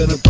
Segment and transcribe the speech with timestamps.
[0.00, 0.29] gonna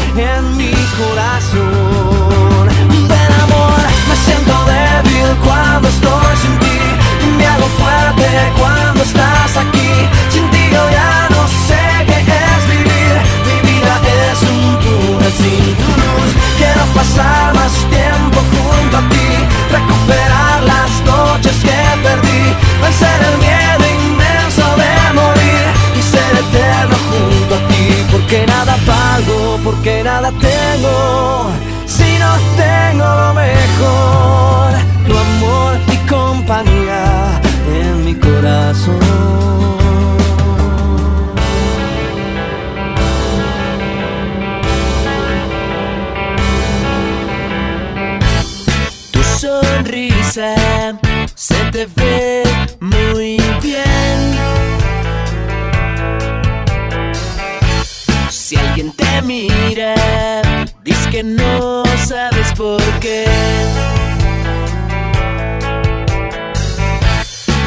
[0.61, 2.67] mi corazón.
[3.11, 6.79] Del amor me siento débil cuando estoy sin ti.
[7.37, 8.29] Me hago fuerte
[8.59, 9.91] cuando estás aquí.
[10.29, 12.19] Sin ti yo ya no sé qué
[12.53, 13.15] es vivir.
[13.47, 13.93] Mi vida
[14.31, 16.29] es un túnel sin tu luz.
[16.57, 18.30] Quiero pasar más tiempo
[28.31, 31.51] porque nada pago, porque nada tengo.
[31.85, 34.71] Si no tengo lo mejor,
[35.05, 37.41] tu amor y compañía
[37.75, 38.99] en mi corazón.
[49.11, 50.55] Tu sonrisa
[51.35, 52.60] se te ve
[59.23, 59.95] mira,
[60.83, 63.25] dices que no sabes por qué.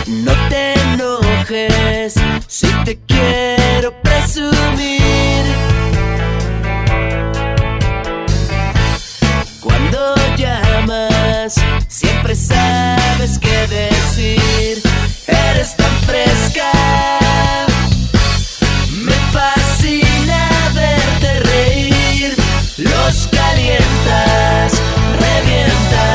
[0.07, 2.15] No te enojes
[2.47, 5.45] si te quiero presumir.
[9.61, 11.55] Cuando llamas,
[11.89, 14.83] siempre sabes qué decir.
[15.27, 17.24] Eres tan fresca.
[23.05, 24.81] nos calientas,
[25.21, 26.14] revientas.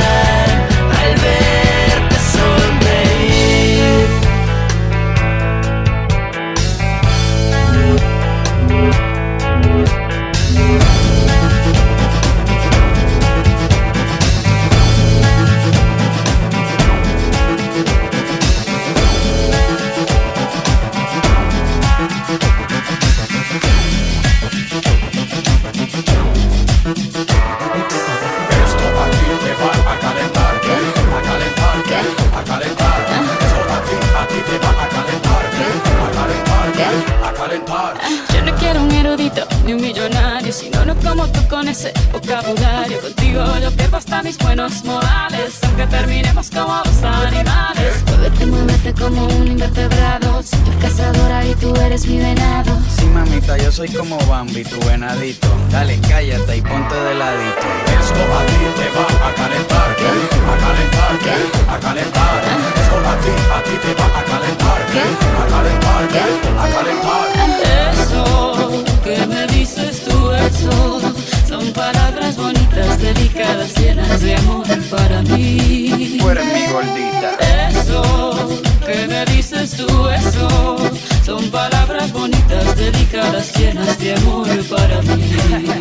[83.70, 85.79] llenas de amor para mí.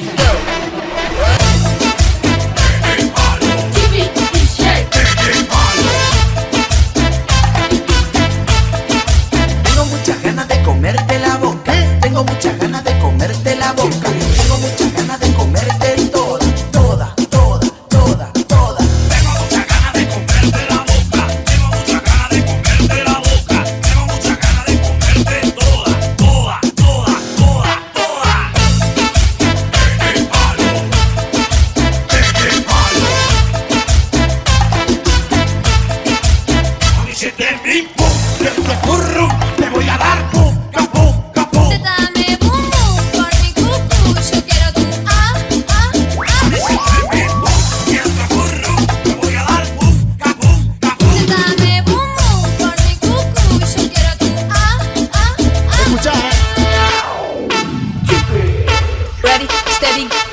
[60.07, 60.28] body.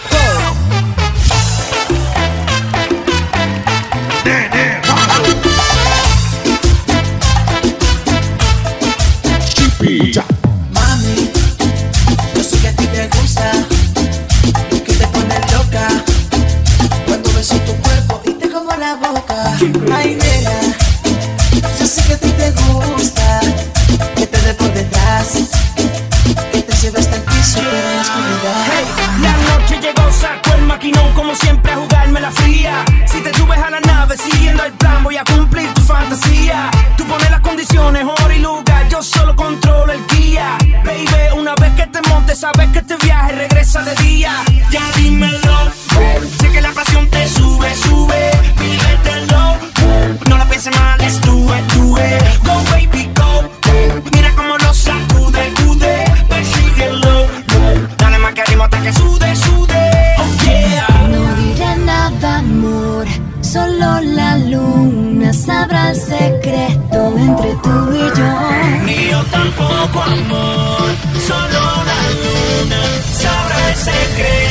[69.95, 71.59] poco amor, solo
[71.89, 72.81] la luna
[73.13, 74.44] sabrá el secreto.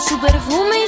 [0.00, 0.85] su perfume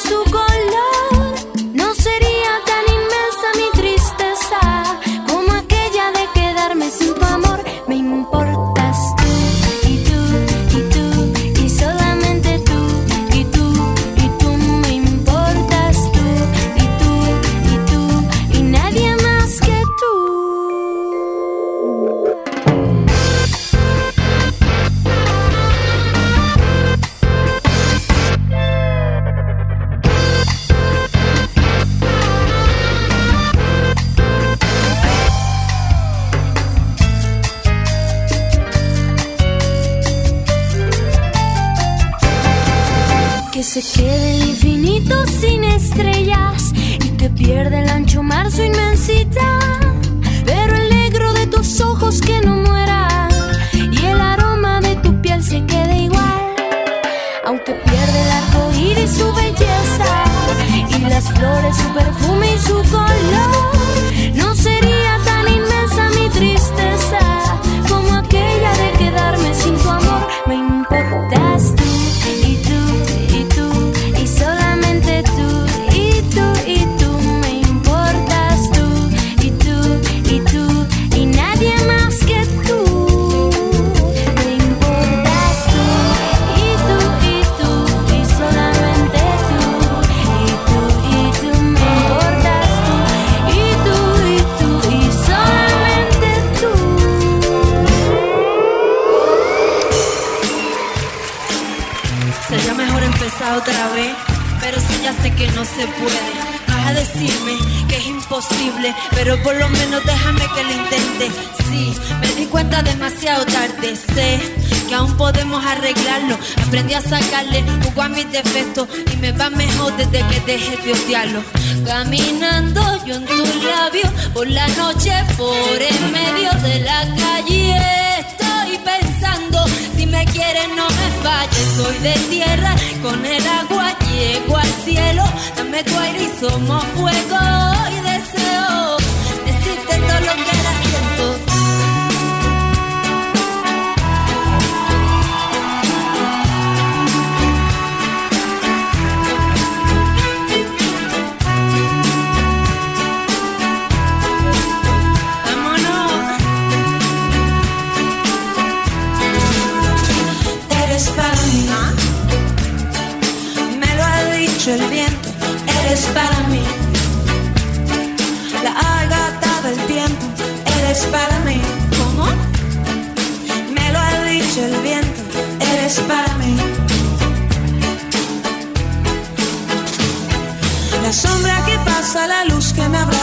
[120.76, 121.42] de odiarlo.
[121.84, 127.76] Caminando yo en tus labios por la noche, por en medio de la calle.
[128.20, 129.64] Estoy pensando,
[129.96, 131.66] si me quieres no me falles.
[131.76, 135.24] Soy de tierra, con el agua llego al cielo.
[135.56, 137.57] Dame tu aire y somos fuego.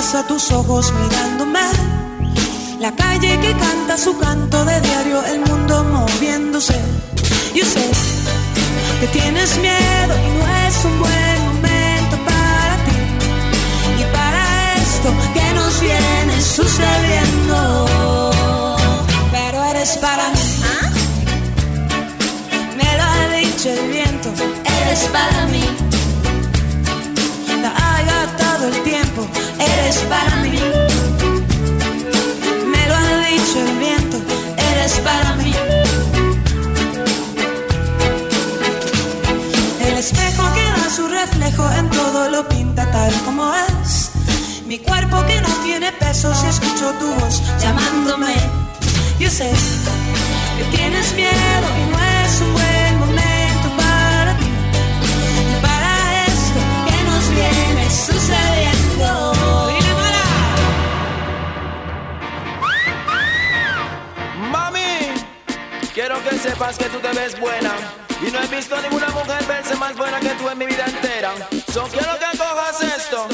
[0.05, 1.59] Abraza, tus ojos mirándome.
[2.79, 6.79] La calle que canta su canto de diario, el mundo moviéndose.
[7.55, 7.89] Yo sé
[8.99, 12.97] que tienes miedo y no es un buen momento para ti.
[14.01, 17.85] Y para esto que nos viene sucediendo.
[19.31, 20.39] Pero eres para mí.
[22.77, 24.29] Me lo ha dicho el viento.
[24.81, 25.84] Eres para mí.
[29.95, 30.51] Eres para mí.
[32.67, 34.17] Me lo ha dicho el viento.
[34.57, 35.53] Eres para mí.
[39.87, 44.11] El espejo que da su reflejo en todo lo pinta tal como es.
[44.67, 48.35] Mi cuerpo que no tiene peso si escucho tu voz llamándome.
[49.17, 49.49] Yo sé
[50.57, 54.49] que tienes miedo y no es un buen momento para ti.
[55.53, 58.74] Y para esto que nos viene sucediendo.
[66.45, 67.73] Sepas que tú te ves buena.
[68.25, 71.33] Y no he visto ninguna mujer verse más buena que tú en mi vida entera.
[71.73, 73.27] So quiero que cojas esto.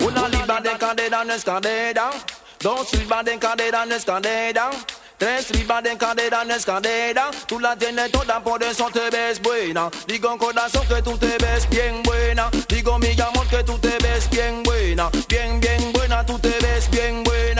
[0.00, 2.10] Una libra de cadera no es cadera.
[2.60, 4.70] Dos libras de cadera no es cadera.
[5.18, 7.30] Tres libras de cadera no es cadera.
[7.46, 9.90] Tú la tienes toda, por eso te ves buena.
[10.06, 12.50] Digo corazón que tú te ves bien buena.
[12.68, 15.10] Digo mi amor que tú te ves bien buena.
[15.28, 17.53] Bien, bien buena, tú te ves bien buena.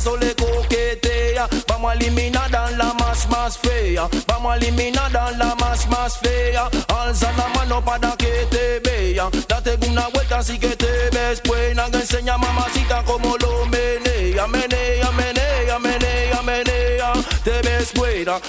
[0.00, 1.48] Contestas o le coqueteas.
[1.66, 4.08] Vamos a eliminar a la más, más fea.
[4.26, 6.68] Vamos a eliminar a la más, más fea.
[6.88, 9.30] Alza la mano para que te vean.
[9.48, 11.86] Date una vuelta así que te ves buena.
[11.86, 13.36] Enseña mamacita como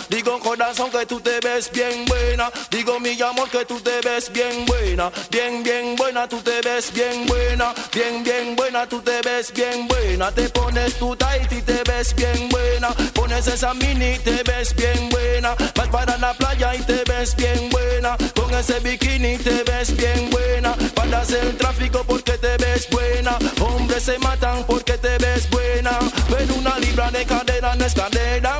[0.10, 2.52] Digo corazón que tú te ves bien buena.
[2.70, 5.12] Digo mi amor que tú te ves bien buena.
[5.30, 7.74] Bien, bien buena, tú te ves bien buena.
[7.94, 10.32] Bien, bien buena, tú te ves bien buena.
[10.32, 12.89] Te pones tu tight y te ves bien buena.
[13.13, 15.56] Pones esa mini y te ves bien buena.
[15.76, 18.17] Vas para la playa y te ves bien buena.
[18.36, 20.76] Con ese bikini te ves bien buena.
[20.94, 23.38] Paras el tráfico porque te ves buena.
[23.60, 25.98] Hombres se matan porque te ves buena.
[26.30, 28.60] Pero una libra de cadera no es cadera.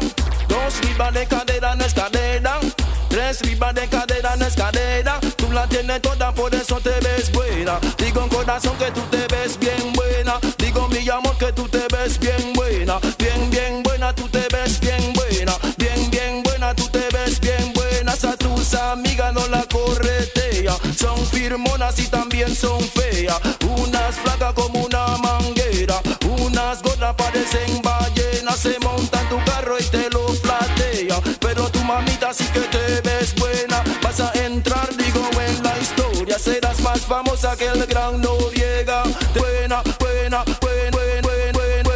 [0.92, 2.60] Libras de cadera no es cadera.
[3.08, 5.22] Tres libras de cadera no es cadera.
[5.38, 7.80] Tú la tienes toda, por eso te ves buena.
[7.98, 10.38] Digo en corazón que tú te ves bien buena.
[10.58, 13.00] Digo mi amor que tú te ves bien buena.
[13.18, 15.54] Bien, bien buena, tú te ves bien buena.
[15.78, 18.12] Bien, bien buena, tú te ves bien buena.
[18.12, 20.76] A tus amigas no la corretea.
[21.00, 23.40] Son firmonas y también son feas.
[37.12, 39.04] Vamos a que el gran no llega.
[39.38, 41.90] Buena, buena, buena, buena, buena, buena,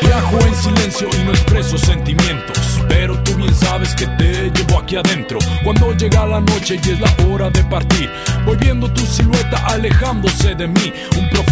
[0.00, 2.80] Viajo en silencio y no expreso sentimientos.
[2.88, 5.40] Pero tú bien sabes que te llevo aquí adentro.
[5.64, 8.08] Cuando llega la noche y es la hora de partir,
[8.46, 10.92] voy viendo tu silueta alejándose de mí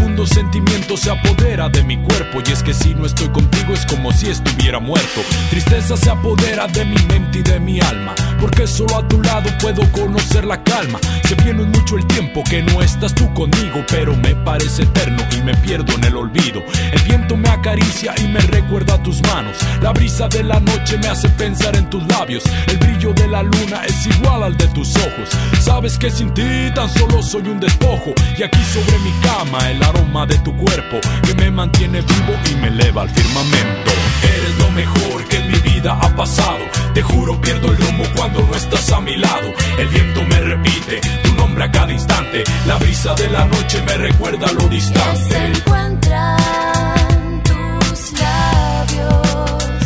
[0.03, 3.87] profundo sentimiento se apodera de mi cuerpo y es que si no estoy contigo es
[3.87, 5.21] como si estuviera muerto.
[5.49, 9.49] Tristeza se apodera de mi mente y de mi alma, porque solo a tu lado
[9.61, 10.99] puedo conocer la calma.
[11.29, 15.43] Se viene mucho el tiempo que no estás tú conmigo, pero me parece eterno y
[15.43, 16.65] me pierdo en el olvido.
[16.93, 19.57] El viento me acaricia y me recuerda tus manos.
[19.83, 22.43] La brisa de la noche me hace pensar en tus labios.
[22.67, 25.29] El brillo de la luna es igual al de tus ojos.
[25.61, 26.43] Sabes que sin ti
[26.75, 28.12] tan solo soy un despojo.
[28.37, 32.55] Y aquí sobre mi cama el aroma de tu cuerpo que me mantiene vivo y
[32.57, 33.90] me eleva al firmamento.
[34.22, 36.64] Eres lo mejor que en mi vida ha pasado.
[36.94, 39.48] Te juro pierdo el rumbo cuando no estás a mi lado.
[39.78, 42.44] El viento me repite tu nombre a cada instante.
[42.66, 45.46] La brisa de la noche me recuerda lo Se distante.
[45.59, 49.83] encuentran tus labios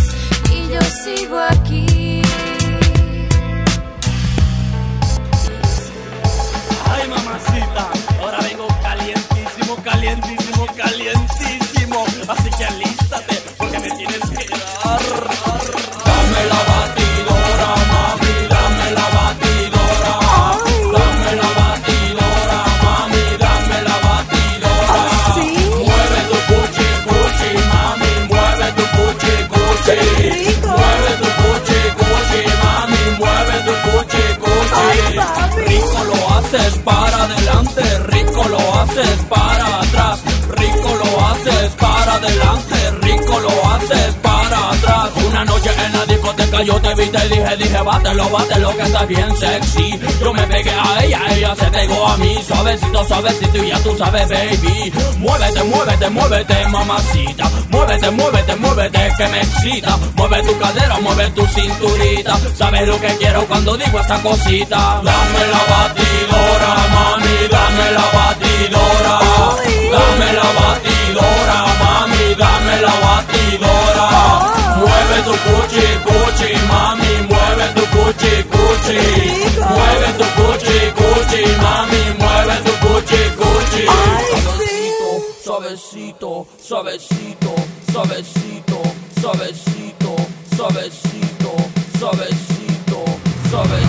[0.52, 1.65] y yo sigo aquí.
[46.26, 50.00] Discoteca yo te vi, te dije, dije, bátelo, bátelo, que estás bien sexy.
[50.20, 53.96] Yo me pegué a ella, ella se pegó a mí, suavecito, suavecito, y ya tú
[53.96, 54.92] sabes, baby.
[55.18, 57.50] Muévete, muévete, muévete, mamacita.
[57.70, 59.98] Muévete, muévete, muévete, que me excita.
[60.16, 62.38] Mueve tu cadera, mueve tu cinturita.
[62.54, 65.00] Sabes lo que quiero cuando digo esta cosita.
[65.04, 69.18] Dame la batidora, mami, dame la batidora.
[69.92, 74.06] Dame la batidora, mami, dame la batidora.
[74.76, 75.55] Mueve tu cuchi,
[76.36, 78.98] cuchi, mami, mueve tu cuchi, cuchi.
[79.74, 83.84] Mueve tu cuchi, cuchi, mami, mueve tu cuchi, cuchi.
[85.42, 87.54] Suavecito, suavecito,
[87.90, 88.80] suavecito,
[89.20, 90.12] suavecito,
[90.56, 91.54] suavecito,
[91.98, 93.02] suavecito,
[93.48, 93.85] suavecito.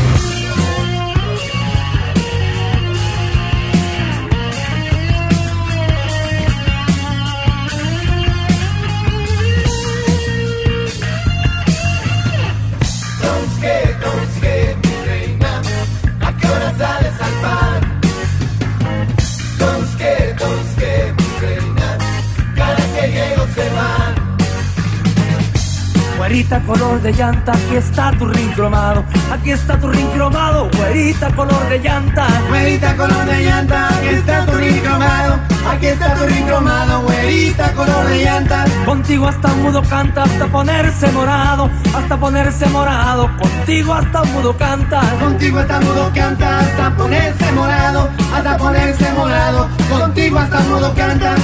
[26.28, 31.34] Güerita color de llanta, aquí está tu ring cromado, aquí está tu ring cromado, güerita
[31.34, 32.28] color de llanta.
[32.50, 35.40] Güerita color de llanta, aquí está tu ring cromado,
[35.72, 38.66] aquí está tu ring cromado, güerita color de llanta.
[38.86, 45.00] Contigo hasta mudo canta, hasta ponerse morado, hasta ponerse morado, contigo hasta mudo canta.
[45.22, 51.36] Contigo hasta mudo canta, hasta ponerse morado, hasta ponerse morado, contigo hasta mudo canta.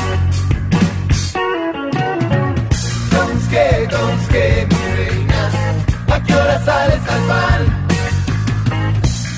[3.54, 5.52] Donske, donske, mi reina,
[6.12, 7.88] ¿a qué hora sales al pan?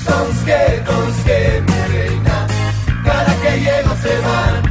[0.08, 2.46] Donske, donske, mi reina,
[3.04, 4.62] cada que llego se van.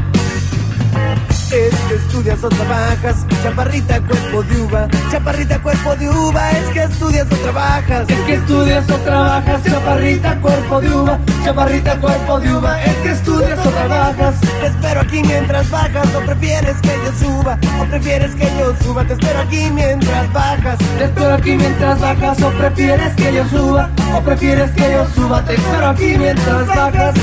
[1.51, 6.83] Es que estudias o trabajas, chaparrita cuerpo de uva, chaparrita cuerpo de uva, es que
[6.83, 12.55] estudias o trabajas, Es que estudias o trabajas, chaparrita cuerpo de uva, chaparrita cuerpo de
[12.55, 14.35] uva, es que estudias o trabajas.
[14.39, 19.03] Te espero aquí mientras bajas, o prefieres que yo suba, o prefieres que yo suba,
[19.03, 20.77] te espero aquí mientras bajas.
[20.97, 25.43] Te espero aquí mientras bajas, o prefieres que yo suba, o prefieres que yo suba,
[25.43, 27.15] te espero aquí mientras bajas.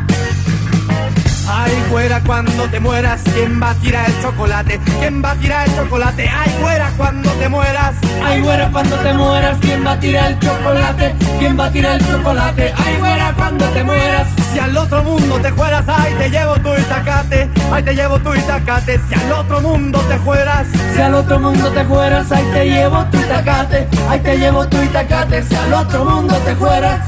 [1.69, 4.79] Ay, fuera cuando te mueras, ¿quién va a tirar el chocolate?
[4.99, 6.27] ¿Quién va a tirar el chocolate?
[6.27, 7.95] Ay, fuera cuando te mueras.
[8.23, 11.15] Ay, güera, cuando te mueras, ¿quién va a tirar el chocolate?
[11.37, 12.73] ¿Quién va a tirar el chocolate?
[12.75, 14.27] Ay, güera, cuando te mueras.
[14.51, 17.49] Si al otro mundo te fueras, ay, te llevo tu itacate.
[17.71, 18.99] Ay, te llevo tu itacate.
[19.07, 20.67] Si al otro mundo te fueras.
[20.95, 24.81] Si al otro mundo te fueras, ahí te llevo tu itacate, ahí te llevo tu
[24.81, 26.99] itacate, si al otro mundo te fueras.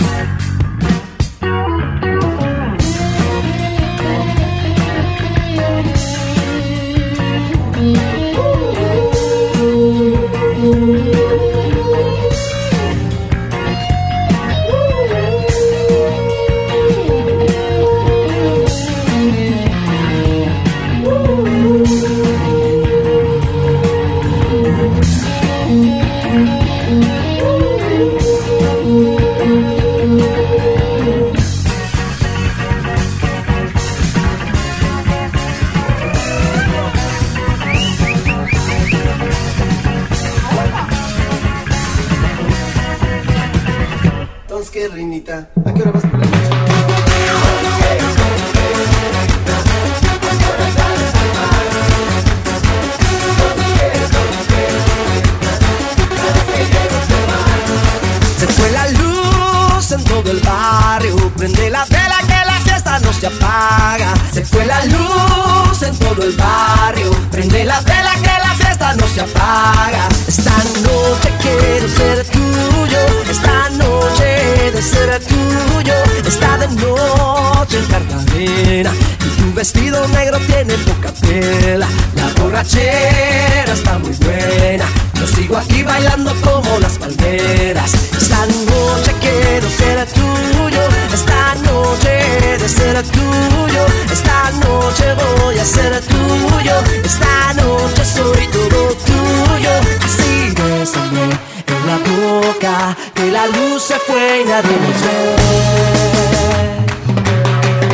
[98.02, 99.72] Noche soy todo tuyo.
[100.04, 101.24] Así bésame
[101.68, 102.98] en la boca.
[103.14, 105.36] Que la luz se fue y nadie nos ve.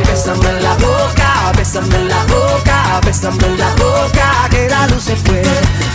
[0.07, 5.03] Bésame en la boca, bésame en la boca, bésame en la boca, que la luz
[5.03, 5.41] se fue.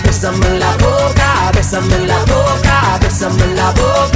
[0.05, 4.12] Bésame en la boca, bésame en la boca, bésame en la boca.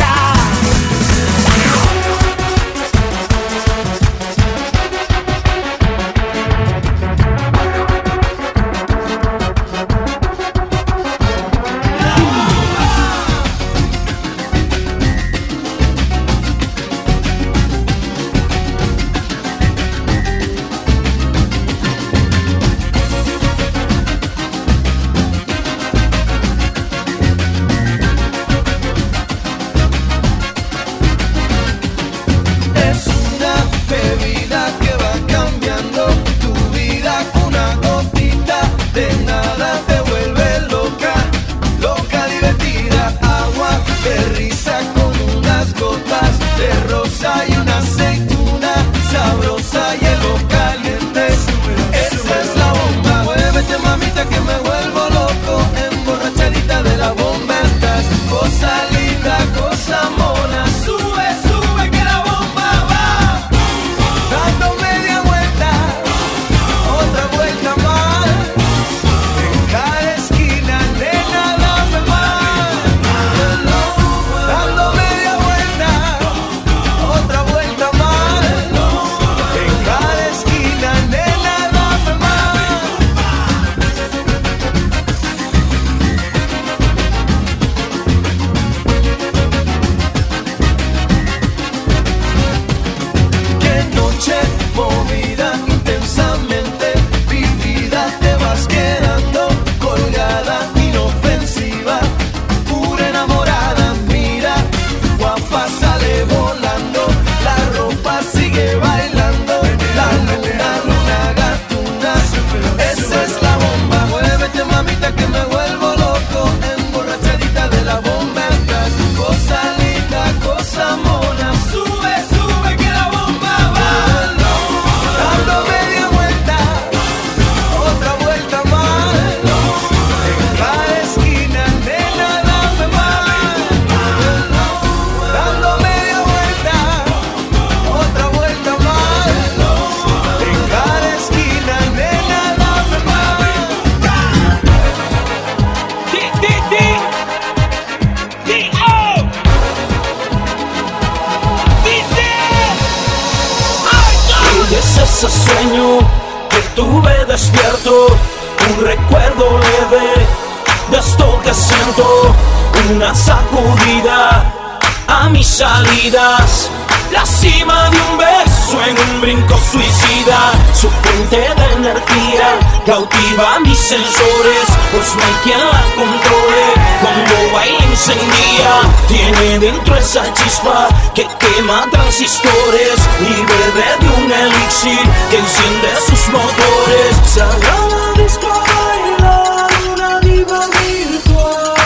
[171.37, 176.67] De energía cautiva mis sensores, pues no hay quien la controle,
[177.03, 185.05] cuando baila encendía, tiene dentro esa chispa que quema transistores y bebe de un elixir
[185.31, 187.17] que enciende sus motores.
[187.27, 191.77] Sagrada disco a bailar una diva virtual.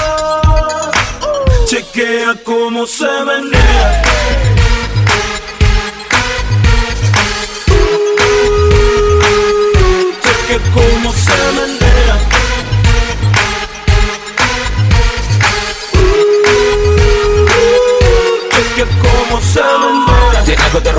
[1.67, 4.10] Chequea cómo se menea.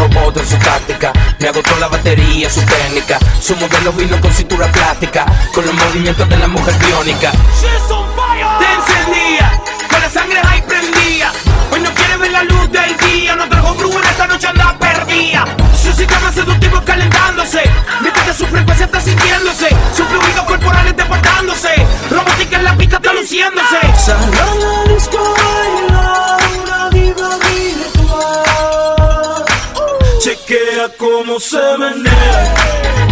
[0.02, 1.12] Robot en su táctica.
[1.40, 3.20] Me agotó la batería, su técnica.
[3.40, 7.32] Su modelo vino con cintura plástica Con los movimientos de la mujer biónica.
[7.32, 11.32] Te encendía, con la sangre ahí prendía.
[11.72, 15.46] Hoy no quiere ver la luz del día, no trajo bruja esta noche anda perdida.
[15.76, 17.62] Su sistema seductivo calentándose,
[18.02, 21.70] mientras que su frecuencia está sintiéndose, sus fluidos corporales deportándose,
[22.10, 23.80] robótica en la pista está luciéndose.
[23.98, 25.36] Sal a la disco
[30.52, 33.11] Chequea cómo se menea.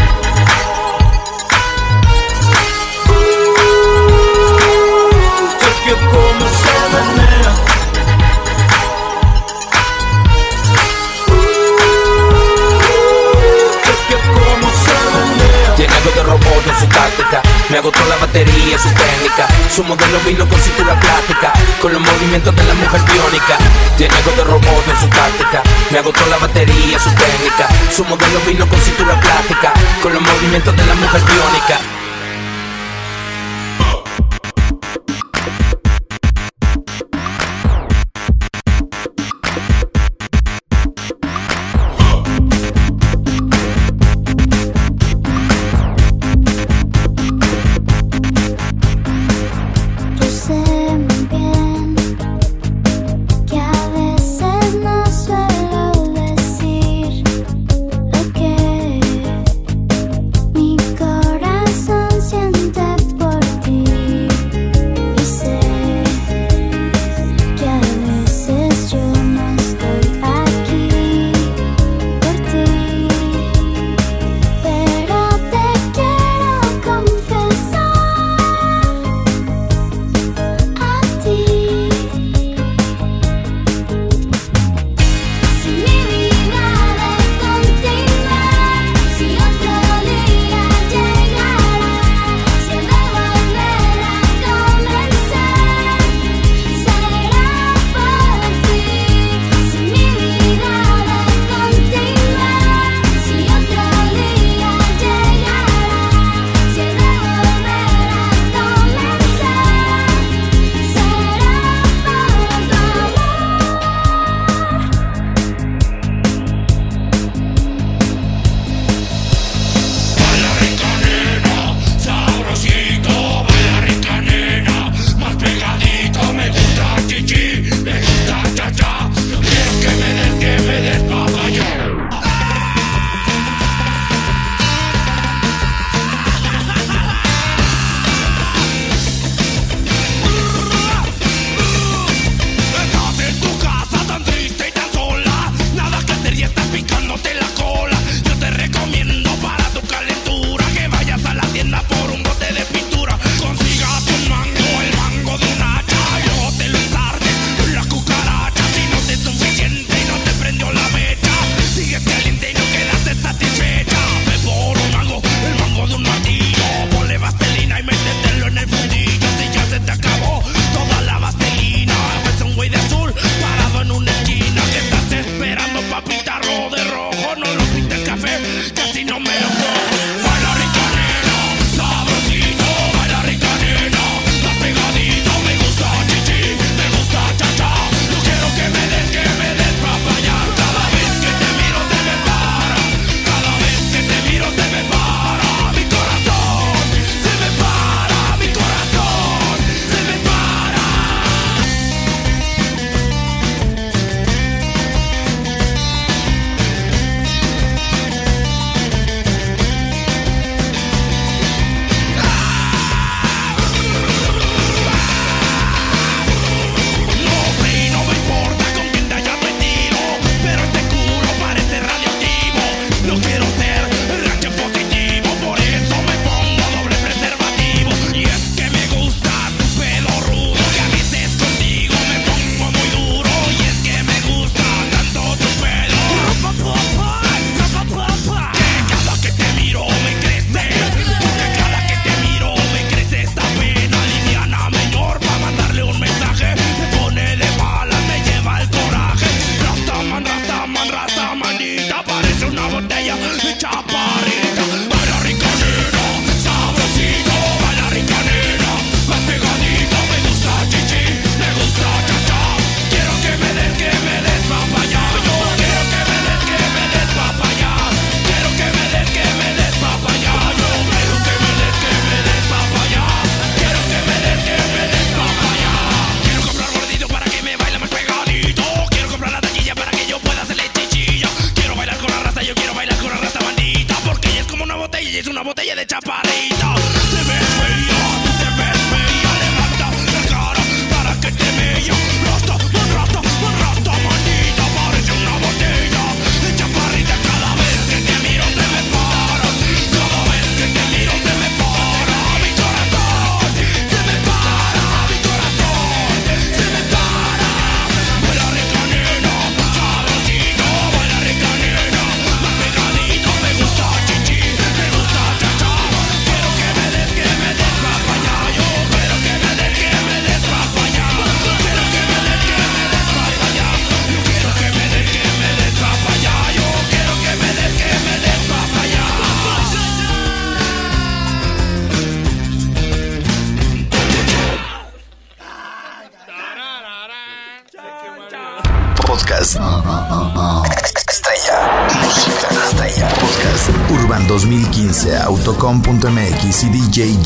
[17.69, 19.47] Me agotó la batería, su técnica.
[19.69, 21.53] Su modelo vino con cintura plástica.
[21.79, 23.58] Con los movimientos de la mujer biónica.
[23.95, 25.62] Tiene algo de robot en su táctica.
[25.91, 27.67] Me agotó la batería, su técnica.
[27.95, 29.73] Su modelo vino con cintura plástica.
[30.01, 31.98] Con los movimientos de la mujer biónica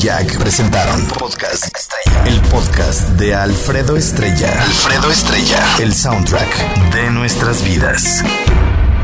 [0.04, 2.24] Presentaron Podcast Estrella.
[2.26, 4.52] El podcast de Alfredo Estrella.
[4.62, 5.64] Alfredo Estrella.
[5.80, 8.22] El soundtrack de nuestras vidas.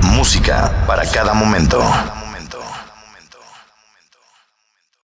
[0.03, 1.81] Música para cada momento.